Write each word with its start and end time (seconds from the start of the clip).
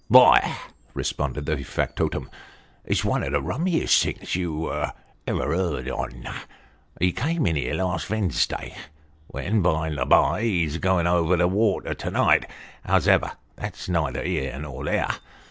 "Vj>" 0.11 0.51
responded 0.95 1.45
the 1.45 1.61
factotum," 1.61 2.27
it's 2.85 3.03
one 3.05 3.21
of 3.21 3.33
the 3.33 3.39
rummiest 3.39 4.03
rigs 4.03 4.33
you 4.35 4.67
ever 5.27 5.55
heard 5.55 5.87
on. 5.91 6.27
He 6.99 7.11
come 7.11 7.45
in 7.45 7.55
here 7.55 7.75
last 7.75 8.07
Vensday, 8.07 8.73
which 9.27 9.61
by 9.61 9.91
the 9.91 10.05
bye 10.07 10.41
he's 10.41 10.77
a 10.77 10.79
going 10.79 11.05
over 11.05 11.37
the 11.37 11.47
water 11.47 11.93
to 11.93 12.09
night 12.09 12.47
hows'ever 12.83 13.33
that's 13.55 13.87
neither 13.87 14.23
here 14.23 14.57
nor 14.57 14.83
there. 14.85 15.17